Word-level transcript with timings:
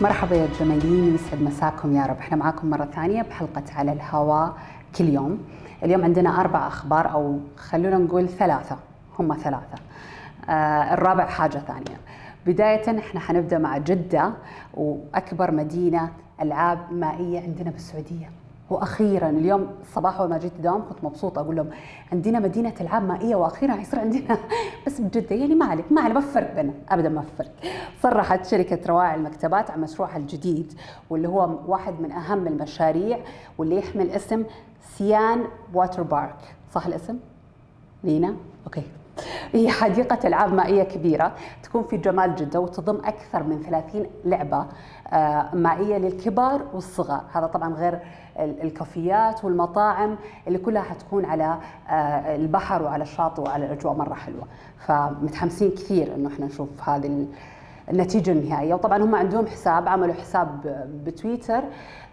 مرحبا 0.00 0.36
يا 0.36 0.48
جميلين 0.60 1.14
يسعد 1.14 1.42
مساكم 1.42 1.96
يا 1.96 2.06
رب. 2.06 2.18
إحنا 2.18 2.36
معاكم 2.36 2.70
مرة 2.70 2.84
ثانية 2.84 3.22
بحلقة 3.22 3.62
على 3.74 3.92
الهواء 3.92 4.56
كل 4.98 5.08
يوم. 5.08 5.38
اليوم 5.82 6.04
عندنا 6.04 6.40
أربع 6.40 6.66
أخبار 6.66 7.12
أو 7.12 7.38
خلونا 7.56 7.98
نقول 7.98 8.28
ثلاثة 8.28 8.76
هم 9.18 9.34
ثلاثة. 9.34 9.78
آه 10.48 10.94
الرابع 10.94 11.26
حاجة 11.26 11.58
ثانية. 11.58 11.96
بداية 12.46 12.98
إحنا 12.98 13.20
حنبدأ 13.20 13.58
مع 13.58 13.78
جدة 13.78 14.32
وأكبر 14.74 15.50
مدينة 15.50 16.10
ألعاب 16.40 16.78
مائية 16.92 17.40
عندنا 17.40 17.70
بالسعودية. 17.70 18.30
وأخيرا 18.70 19.30
اليوم 19.30 19.68
الصباح 19.80 20.20
اول 20.20 20.30
ما 20.30 20.38
جيت 20.38 20.52
الدوام 20.56 20.88
كنت 20.88 21.04
مبسوطة 21.04 21.40
أقول 21.40 21.56
لهم 21.56 21.70
عندنا 22.12 22.38
مدينة 22.38 22.74
العاب 22.80 23.02
مائية 23.02 23.36
وأخيرا 23.36 23.72
حيصير 23.72 24.00
عندنا. 24.00 24.38
بس 24.86 25.00
بجده 25.00 25.36
يعني 25.36 25.54
ما 25.54 25.66
عليك 25.66 25.92
ما 25.92 26.00
عليك 26.00 26.14
ما 26.14 26.20
في 26.20 26.26
فرق 26.26 26.54
بيننا 26.54 26.72
ابدا 26.88 27.08
ما 27.08 27.22
في 27.22 27.30
فرق. 27.38 27.52
صرحت 28.02 28.46
شركة 28.46 28.78
رواعي 28.88 29.14
المكتبات 29.14 29.70
عن 29.70 29.80
مشروعها 29.80 30.16
الجديد 30.16 30.72
واللي 31.10 31.28
هو 31.28 31.58
واحد 31.66 32.00
من 32.00 32.12
أهم 32.12 32.46
المشاريع 32.46 33.18
واللي 33.58 33.76
يحمل 33.76 34.10
اسم 34.10 34.44
سيان 34.96 35.44
واتر 35.74 36.02
بارك. 36.02 36.54
صح 36.72 36.86
الاسم؟ 36.86 37.18
لينا؟ 38.04 38.36
أوكي. 38.66 38.82
هي 39.52 39.70
حديقة 39.70 40.28
ألعاب 40.28 40.54
مائية 40.54 40.82
كبيرة 40.82 41.32
تكون 41.62 41.82
في 41.82 41.96
جمال 41.96 42.34
جدة 42.36 42.60
وتضم 42.60 42.96
أكثر 43.04 43.42
من 43.42 43.62
30 43.62 44.06
لعبة 44.24 44.66
مائية 45.52 45.98
للكبار 45.98 46.62
والصغار. 46.74 47.24
هذا 47.32 47.46
طبعا 47.46 47.74
غير 47.74 47.98
الكافيات 48.38 49.44
والمطاعم 49.44 50.16
اللي 50.46 50.58
كلها 50.58 50.82
حتكون 50.82 51.24
على 51.24 51.58
البحر 52.34 52.82
وعلى 52.82 53.02
الشاطئ 53.02 53.42
وعلى 53.42 53.66
الأجواء 53.66 53.94
مرة 53.94 54.14
حلوة. 54.14 54.44
فمتحمسين 54.86 55.70
كثير 55.70 56.14
أنه 56.14 56.28
إحنا 56.28 56.46
نشوف 56.46 56.68
هذه 56.88 57.26
النتيجة 57.90 58.30
النهائية. 58.30 58.74
وطبعا 58.74 59.02
هم 59.02 59.14
عندهم 59.14 59.46
حساب 59.46 59.88
عملوا 59.88 60.14
حساب 60.14 60.48
بتويتر 61.04 61.62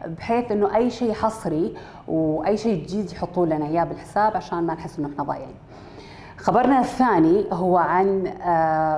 بحيث 0.05 0.51
إنه 0.51 0.75
أي 0.75 0.89
شيء 0.89 1.13
حصري 1.13 1.77
وأي 2.07 2.57
شيء 2.57 2.83
جديد 2.83 3.11
يحطوا 3.11 3.45
لنا 3.45 3.65
إياه 3.65 3.83
بالحساب 3.83 4.37
عشان 4.37 4.63
ما 4.63 4.73
نحس 4.73 4.99
إنه 4.99 5.09
إحنا 5.13 5.23
ضايعين. 5.23 5.55
خبرنا 6.41 6.79
الثاني 6.79 7.45
هو 7.51 7.77
عن 7.77 8.23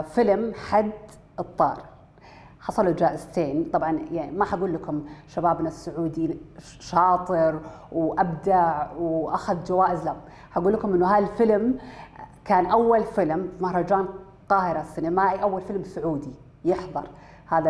فيلم 0.03 0.53
حد 0.69 0.91
الطار. 1.39 1.77
حصلوا 2.59 2.93
جائزتين. 2.93 3.69
طبعا 3.73 3.99
يعني 4.11 4.31
ما 4.31 4.45
حقول 4.45 4.73
لكم 4.73 5.03
شبابنا 5.27 5.67
السعودي 5.67 6.37
شاطر 6.79 7.59
وأبدع 7.91 8.91
وأخذ 8.91 9.63
جوائز 9.63 10.05
لا. 10.05 10.15
حقول 10.51 10.73
لكم 10.73 10.93
إنه 10.93 11.07
هذا 11.07 11.25
الفيلم 11.25 11.77
كان 12.45 12.65
أول 12.65 13.03
فيلم 13.03 13.49
في 13.57 13.63
مهرجان 13.63 14.07
القاهرة 14.43 14.81
السينمائي 14.81 15.41
أول 15.41 15.61
فيلم 15.61 15.83
سعودي 15.83 16.33
يحضر 16.65 17.03
هذا 17.47 17.69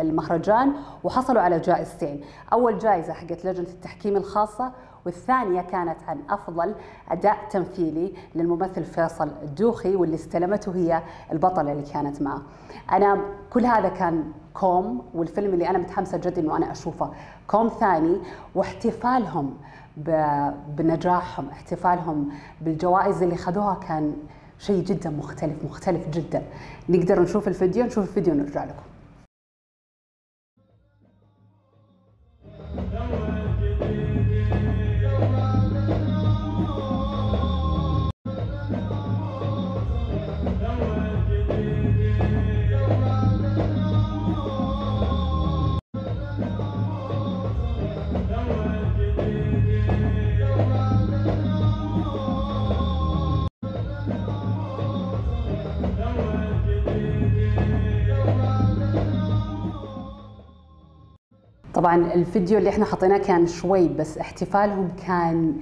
المهرجان 0.00 0.72
وحصلوا 1.04 1.42
على 1.42 1.58
جائزتين. 1.58 2.24
أول 2.52 2.78
جائزة 2.78 3.12
حقت 3.12 3.44
لجنة 3.44 3.68
التحكيم 3.68 4.16
الخاصة 4.16 4.72
والثانية 5.08 5.60
كانت 5.60 5.96
عن 6.08 6.18
أفضل 6.30 6.74
أداء 7.10 7.36
تمثيلي 7.50 8.12
للممثل 8.34 8.84
فيصل 8.84 9.30
الدوخي 9.42 9.96
واللي 9.96 10.14
استلمته 10.14 10.76
هي 10.76 11.02
البطلة 11.32 11.72
اللي 11.72 11.82
كانت 11.82 12.22
معه. 12.22 12.42
أنا 12.92 13.20
كل 13.50 13.66
هذا 13.66 13.88
كان 13.88 14.32
كوم 14.54 15.02
والفيلم 15.14 15.54
اللي 15.54 15.70
أنا 15.70 15.78
متحمسة 15.78 16.18
جدا 16.18 16.40
إنه 16.40 16.56
أنا 16.56 16.72
أشوفه. 16.72 17.10
كوم 17.46 17.68
ثاني 17.68 18.16
واحتفالهم 18.54 19.54
بنجاحهم 20.76 21.48
احتفالهم 21.48 22.28
بالجوائز 22.60 23.22
اللي 23.22 23.36
خذوها 23.36 23.74
كان 23.74 24.16
شيء 24.58 24.84
جدا 24.84 25.10
مختلف 25.10 25.64
مختلف 25.64 26.08
جدا. 26.08 26.42
نقدر 26.88 27.22
نشوف 27.22 27.48
الفيديو؟ 27.48 27.84
نشوف 27.84 28.08
الفيديو 28.08 28.34
ونرجع 28.34 28.64
لكم. 28.64 28.82
طبعا 61.78 61.96
الفيديو 62.14 62.58
اللي 62.58 62.70
إحنا 62.70 62.84
حطيناه 62.84 63.18
كان 63.18 63.46
شوي 63.46 63.88
بس 63.88 64.18
احتفالهم 64.18 64.88
كان 65.06 65.56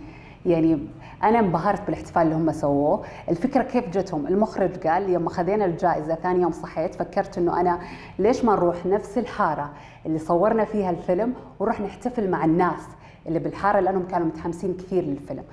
يعني 0.46 0.78
أنا 1.22 1.38
انبهرت 1.38 1.82
بالاحتفال 1.86 2.22
اللي 2.22 2.34
هم 2.34 2.52
سووه. 2.52 3.02
الفكرة 3.28 3.62
كيف 3.62 3.88
جتهم؟ 3.88 4.26
المخرج 4.26 4.86
قال 4.86 5.10
يوم 5.10 5.28
خذينا 5.28 5.64
الجائزة 5.64 6.14
ثاني 6.14 6.42
يوم 6.42 6.52
صحيت 6.52 6.94
فكرت 6.94 7.38
إنه 7.38 7.60
أنا 7.60 7.80
ليش 8.18 8.44
ما 8.44 8.52
نروح 8.52 8.86
نفس 8.86 9.18
الحارة 9.18 9.70
اللي 10.06 10.18
صورنا 10.18 10.64
فيها 10.64 10.90
الفيلم 10.90 11.34
ونروح 11.60 11.80
نحتفل 11.80 12.30
مع 12.30 12.44
الناس 12.44 12.82
اللي 13.26 13.38
بالحارة 13.38 13.80
لأنهم 13.80 14.06
كانوا 14.06 14.26
متحمسين 14.26 14.74
كثير 14.74 15.04
للفيلم. 15.04 15.44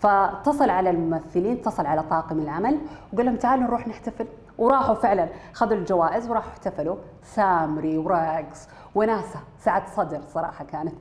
فاتصل 0.00 0.70
على 0.70 0.90
الممثلين 0.90 1.52
اتصل 1.52 1.86
على 1.86 2.02
طاقم 2.02 2.38
العمل 2.38 2.78
وقال 3.12 3.26
لهم 3.26 3.36
تعالوا 3.36 3.64
نروح 3.64 3.88
نحتفل. 3.88 4.26
وراحوا 4.58 4.94
فعلا 4.94 5.28
خذوا 5.52 5.76
الجوائز 5.76 6.30
وراحوا 6.30 6.50
احتفلوا. 6.50 6.96
سامري 7.22 7.98
ورقص 7.98 8.68
وناسة 8.94 9.40
سعة 9.58 9.82
صدر 9.96 10.20
صراحة 10.34 10.64
كانت. 10.64 10.94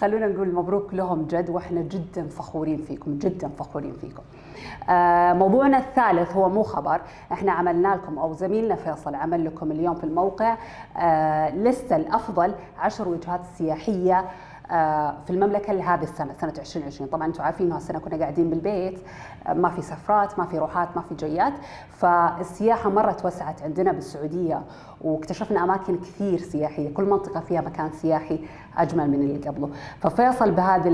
خلونا 0.00 0.26
نقول 0.26 0.54
مبروك 0.54 0.94
لهم 0.94 1.22
جد 1.22 1.50
وإحنا 1.50 1.80
جدا 1.80 2.28
فخورين 2.28 2.76
فيكم 2.76 3.18
جدا 3.18 3.48
فخورين 3.48 3.92
فيكم. 3.92 4.22
آه 4.90 5.32
موضوعنا 5.32 5.78
الثالث 5.78 6.36
هو 6.36 6.48
مو 6.48 6.62
خبر. 6.62 7.00
إحنا 7.32 7.52
عملنا 7.52 7.88
لكم 7.88 8.18
أو 8.18 8.32
زميلنا 8.32 8.74
فيصل 8.74 9.14
عمل 9.14 9.44
لكم 9.44 9.70
اليوم 9.70 9.94
في 9.94 10.04
الموقع. 10.04 10.56
آه 10.96 11.50
لستة 11.50 11.96
الأفضل 11.96 12.54
عشر 12.78 13.08
وجهات 13.08 13.40
سياحية. 13.58 14.24
في 14.68 15.30
المملكة 15.30 15.72
لهذه 15.72 16.02
السنة 16.02 16.34
سنة 16.40 16.52
2020 16.58 17.10
طبعا 17.10 17.26
أنتم 17.26 17.42
عارفين 17.42 17.72
هالسنة 17.72 17.98
كنا 17.98 18.16
قاعدين 18.16 18.50
بالبيت 18.50 19.00
ما 19.54 19.68
في 19.68 19.82
سفرات 19.82 20.38
ما 20.38 20.44
في 20.44 20.58
روحات 20.58 20.88
ما 20.96 21.02
في 21.02 21.14
جيات. 21.14 21.52
فالسياحة 21.90 22.90
مرة 22.90 23.12
توسعت 23.12 23.62
عندنا 23.62 23.92
بالسعودية 23.92 24.62
واكتشفنا 25.00 25.64
أماكن 25.64 25.96
كثير 25.98 26.38
سياحية. 26.38 26.94
كل 26.94 27.04
منطقة 27.04 27.40
فيها 27.40 27.60
مكان 27.60 27.90
سياحي 27.92 28.44
أجمل 28.76 29.10
من 29.10 29.14
اللي 29.14 29.48
قبله. 29.48 29.70
ففيصل 30.00 30.50
بهذه 30.50 30.88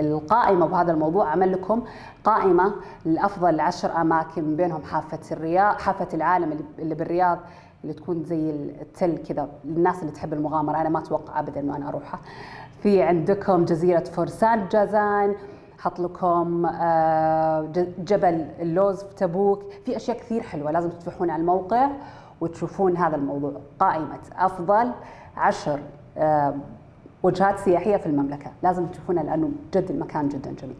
القائمة 0.00 0.64
وبهذا 0.64 0.92
الموضوع 0.92 1.30
عمل 1.30 1.52
لكم 1.52 1.82
قائمة 2.24 2.74
لأفضل 3.04 3.60
عشر 3.60 4.00
أماكن 4.00 4.44
من 4.44 4.56
بينهم 4.56 4.82
حافة 4.82 5.20
الرياض 5.32 5.80
حافة 5.80 6.08
العالم 6.14 6.58
اللي 6.78 6.94
بالرياض 6.94 7.38
اللي 7.82 7.94
تكون 7.94 8.24
زي 8.24 8.50
التل 8.80 9.18
كذا 9.28 9.48
للناس 9.64 10.00
اللي 10.00 10.12
تحب 10.12 10.32
المغامرة. 10.32 10.80
أنا 10.80 10.88
ما 10.88 10.98
أتوقع 10.98 11.40
ابدا 11.40 11.60
انه 11.60 11.76
أنا 11.76 11.88
أروحها. 11.88 12.20
في 12.82 13.02
عندكم 13.02 13.64
جزيرة 13.64 14.04
فرسان 14.04 14.68
جازان 14.68 15.34
حط 15.78 16.00
لكم 16.00 16.66
جبل 17.98 18.46
اللوز 18.60 19.02
في 19.02 19.14
تبوك. 19.14 19.62
في 19.84 19.96
أشياء 19.96 20.16
كثير 20.16 20.42
حلوة 20.42 20.70
لازم 20.70 20.90
تفتحون 20.90 21.30
على 21.30 21.40
الموقع 21.40 21.90
وتشوفون 22.40 22.96
هذا 22.96 23.16
الموضوع. 23.16 23.52
قائمة 23.78 24.18
أفضل 24.38 24.90
عشر 25.36 25.80
وجهات 27.22 27.58
سياحية 27.58 27.96
في 27.96 28.06
المملكة. 28.06 28.50
لازم 28.62 28.86
تشوفونها 28.86 29.22
لأنه 29.22 29.50
جد 29.74 29.90
المكان 29.90 30.28
جدا 30.28 30.54
جميل. 30.62 30.76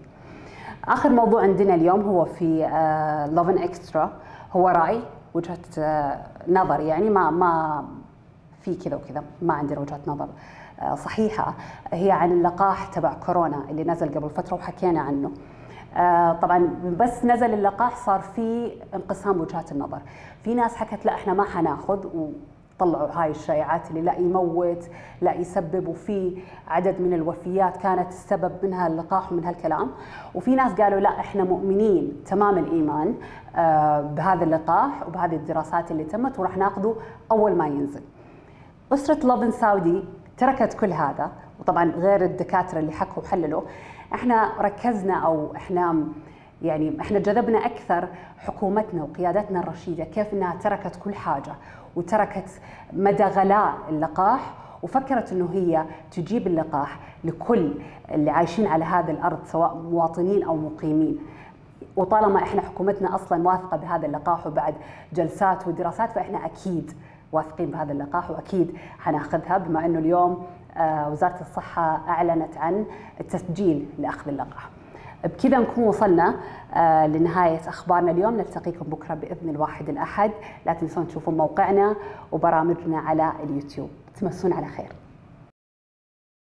آخر 0.89 1.10
موضوع 1.10 1.43
عندنا 1.43 1.75
اليوم 1.75 2.00
هو 2.00 2.25
في 2.25 2.59
لوفن 3.33 3.59
اكسترا 3.59 4.12
هو 4.53 4.69
رأي 4.69 5.00
وجهة 5.34 5.59
نظر 6.49 6.81
يعني 6.81 7.10
ما 7.10 7.31
ما 7.31 7.84
في 8.60 8.75
كذا 8.75 8.97
وكذا. 8.97 9.22
ما 9.42 9.54
عندنا 9.54 9.80
وجهه 9.80 10.01
نظر. 10.07 10.28
صحيحة 10.94 11.54
هي 11.92 12.10
عن 12.10 12.32
اللقاح 12.32 12.86
تبع 12.86 13.15
كورونا 13.15 13.65
اللي 13.71 13.84
نزل 13.84 14.15
قبل 14.15 14.30
فترة 14.30 14.54
وحكينا 14.54 15.00
عنه. 15.00 15.30
طبعا 16.42 16.68
بس 16.98 17.24
نزل 17.24 17.54
اللقاح 17.54 17.97
صار 17.97 18.21
في 18.21 18.72
انقسام 18.94 19.41
وجهات 19.41 19.72
النظر. 19.72 19.98
في 20.42 20.54
ناس 20.54 20.77
حكت 20.77 21.06
لا 21.06 21.15
إحنا 21.15 21.32
ما 21.32 21.44
حناخذ 21.44 22.06
طلعوا 22.78 23.09
هاي 23.12 23.30
الشائعات 23.30 23.91
اللي 23.91 24.00
لا 24.00 24.18
يموت 24.18 24.84
لا 25.21 25.34
يسبب 25.34 25.88
وفي 25.88 26.42
عدد 26.68 27.00
من 27.00 27.15
الوفيات 27.15 27.76
كانت 27.76 28.09
السبب 28.09 28.53
منها 28.62 28.86
اللقاح 28.86 29.33
ومن 29.33 29.44
هالكلام. 29.44 29.91
وفي 30.34 30.54
ناس 30.54 30.72
قالوا 30.72 31.00
لا 31.00 31.21
إحنا 31.21 31.44
مؤمنين 31.44 32.12
تمام 32.26 32.59
الإيمان 32.59 33.15
بهذا 34.15 34.44
اللقاح 34.44 35.09
وبهذه 35.09 35.36
الدراسات 35.36 35.91
اللي 35.91 36.04
تمت 36.04 36.38
وراح 36.38 36.56
ناخذه 36.56 36.97
أول 37.30 37.56
ما 37.56 37.66
ينزل. 37.66 38.03
أسرة 38.92 39.26
لوفن 39.26 39.50
ساودي 39.50 40.04
تركت 40.41 40.75
كل 40.75 40.92
هذا 40.92 41.31
وطبعا 41.60 41.84
غير 41.91 42.25
الدكاترة 42.25 42.78
اللي 42.78 42.92
حكوا 42.92 43.22
وحللوا. 43.22 43.63
إحنا 44.15 44.53
ركزنا 44.60 45.15
أو 45.15 45.57
إحنا 45.57 46.04
يعني 46.63 47.01
إحنا 47.01 47.19
جذبنا 47.19 47.66
أكثر 47.66 48.09
حكومتنا 48.39 49.03
وقيادتنا 49.03 49.60
الرشيدة 49.60 50.04
كيف 50.04 50.33
إنها 50.33 50.57
تركت 50.57 50.97
كل 51.04 51.15
حاجة 51.15 51.53
وتركت 51.97 52.48
مدى 52.92 53.25
غلاء 53.25 53.75
اللقاح 53.89 54.54
وفكرت 54.83 55.33
إنه 55.33 55.48
هي 55.53 55.84
تجيب 56.13 56.47
اللقاح 56.47 56.98
لكل 57.25 57.75
اللي 58.10 58.31
عايشين 58.31 58.66
على 58.66 58.84
هذه 58.84 59.10
الأرض 59.10 59.39
سواء 59.45 59.75
مواطنين 59.77 60.43
أو 60.43 60.57
مقيمين. 60.57 61.19
وطالما 61.97 62.43
إحنا 62.43 62.63
حكومتنا 62.63 63.15
أصلا 63.15 63.48
واثقة 63.48 63.77
بهذا 63.77 64.07
اللقاح 64.07 64.47
وبعد 64.47 64.75
جلسات 65.13 65.69
ودراسات 65.69 66.13
فإحنا 66.13 66.47
أكيد 66.47 66.93
واثقين 67.32 67.71
بهذا 67.71 67.92
اللقاح 67.92 68.30
وأكيد 68.30 68.77
حناخذها 68.98 69.59
بما 69.59 69.86
إنه 69.86 69.98
اليوم 69.98 70.47
آه، 70.77 71.10
وزارة 71.10 71.41
الصحة 71.41 72.09
أعلنت 72.09 72.56
عن 72.56 72.84
التسجيل 73.21 73.88
لأخذ 73.98 74.28
اللقاح. 74.28 74.68
بكذا 75.24 75.59
نكون 75.59 75.84
وصلنا 75.84 76.34
آه، 76.74 77.06
لنهاية 77.06 77.68
أخبارنا 77.68 78.10
اليوم. 78.10 78.36
نلتقيكم 78.36 78.84
بكرة 78.84 79.15
بإذن 79.15 79.48
الواحد 79.48 79.88
الأحد. 79.88 80.30
لا 80.66 80.72
تنسون 80.72 81.09
تشوفون 81.09 81.36
موقعنا 81.36 81.97
وبرامجنا 82.32 82.98
على 82.98 83.33
اليوتيوب. 83.44 83.91
تمسون 84.21 84.53
على 84.53 84.66
خير. 84.66 84.92